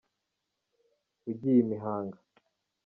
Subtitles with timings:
[1.29, 2.17] Ugiye imahanga